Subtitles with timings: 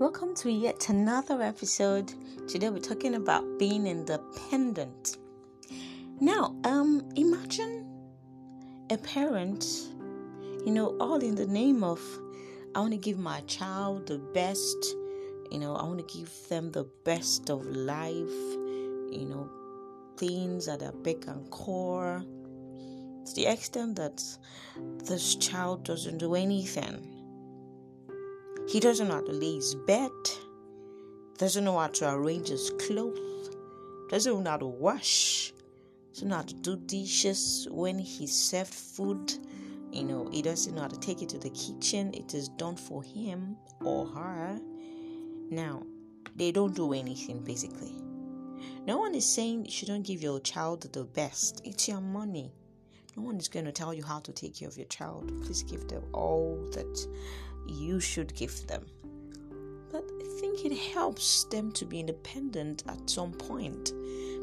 [0.00, 2.14] Welcome to yet another episode.
[2.46, 5.16] Today we're talking about being independent.
[6.20, 7.84] Now, um, imagine
[8.90, 9.66] a parent,
[10.64, 12.00] you know, all in the name of
[12.76, 14.76] I want to give my child the best,
[15.50, 18.14] you know, I want to give them the best of life,
[19.10, 19.50] you know,
[20.16, 22.22] things at their beck and core.
[23.26, 24.22] To the extent that
[25.06, 27.17] this child doesn't do anything
[28.68, 30.10] he doesn't know how to lay his bed,
[31.38, 33.50] doesn't know how to arrange his clothes,
[34.10, 35.54] doesn't know how to wash,
[36.12, 39.32] doesn't know how to do dishes when he served food.
[39.90, 42.12] You know, he doesn't know how to take it to the kitchen.
[42.12, 44.60] It is done for him or her.
[45.50, 45.82] Now,
[46.36, 47.94] they don't do anything basically.
[48.86, 51.62] No one is saying you shouldn't give your child the best.
[51.64, 52.52] It's your money.
[53.16, 55.32] No one is going to tell you how to take care of your child.
[55.42, 57.06] Please give them all that
[57.68, 58.86] you should give them.
[59.90, 63.92] But I think it helps them to be independent at some point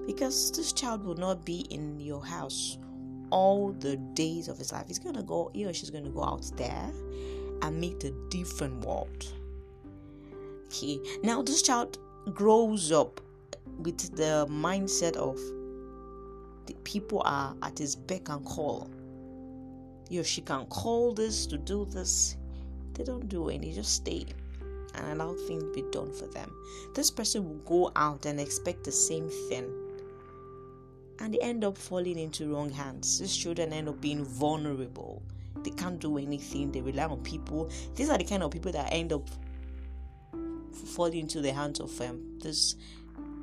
[0.08, 2.77] because this child will not be in your house
[3.31, 4.88] all the days of his life.
[4.88, 6.91] He's gonna go, he or she's gonna go out there
[7.61, 9.25] and meet a different world.
[10.66, 11.97] Okay, now this child
[12.33, 13.22] grows up
[13.80, 15.38] with the mindset of
[16.66, 18.89] the people are at his beck and call.
[20.09, 22.38] You know, she can call this to do this.
[22.95, 24.25] They don't do any, just stay
[24.95, 26.51] and allow things to be done for them.
[26.93, 29.69] This person will go out and expect the same thing.
[31.19, 33.19] And they end up falling into wrong hands.
[33.19, 35.21] These children end up being vulnerable.
[35.63, 36.71] They can't do anything.
[36.71, 37.69] They rely on people.
[37.95, 39.27] These are the kind of people that end up
[40.95, 42.75] falling into the hands of um, these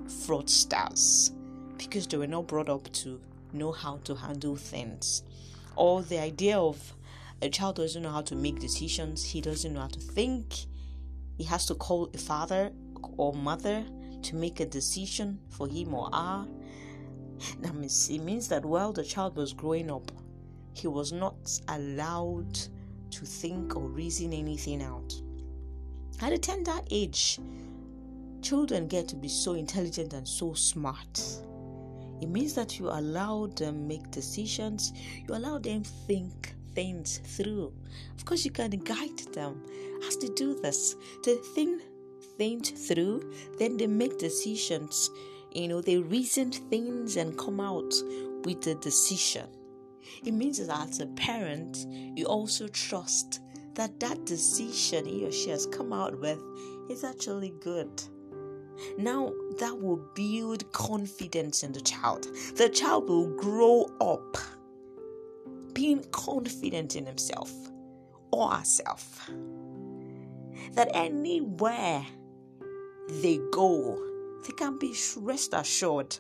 [0.07, 1.33] fraudsters
[1.79, 3.21] because they were not brought up to
[3.53, 5.23] know how to handle things.
[5.77, 6.95] Or the idea of
[7.43, 10.55] a child doesn't know how to make decisions, he doesn't know how to think.
[11.37, 12.71] He has to call a father
[13.17, 13.85] or mother
[14.23, 16.47] to make a decision for him or her.
[17.61, 20.13] That means, it means that while the child was growing up,
[20.75, 22.57] he was not allowed
[23.11, 25.13] to think or reason anything out.
[26.21, 27.41] At a tender age,
[28.43, 31.21] children get to be so intelligent and so smart.
[32.21, 34.93] It means that you allow them make decisions,
[35.27, 37.73] you allow them think things through.
[38.17, 39.63] Of course, you can guide them
[40.07, 40.97] as they do this.
[41.25, 41.83] They think
[42.39, 45.11] things through, then they make decisions.
[45.53, 47.93] You know, they reason things and come out
[48.45, 49.47] with a decision.
[50.25, 53.41] It means that as a parent, you also trust
[53.75, 56.39] that that decision he or she has come out with
[56.91, 58.03] is actually good.
[58.99, 62.27] Now, that will build confidence in the child.
[62.57, 64.37] The child will grow up
[66.11, 67.53] confident in himself
[68.31, 69.31] or herself.
[70.73, 72.05] That anywhere
[73.09, 73.99] they go,
[74.47, 76.17] they can be rest assured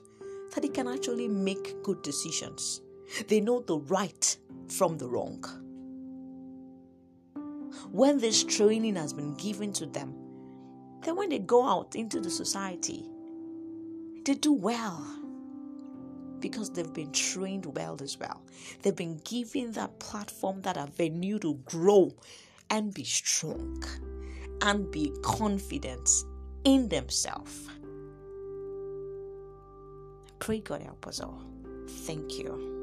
[0.55, 2.81] that they can actually make good decisions.
[3.29, 4.37] They know the right
[4.69, 5.45] from the wrong.
[7.91, 10.15] When this training has been given to them,
[11.03, 13.09] then when they go out into the society,
[14.25, 15.22] they do well
[16.43, 18.43] because they've been trained well as well.
[18.83, 22.13] They've been given that platform, that avenue to grow
[22.69, 23.83] and be strong
[24.61, 26.09] and be confident
[26.65, 27.69] in themselves.
[30.39, 31.43] Pray God help us all.
[31.89, 32.82] Thank you.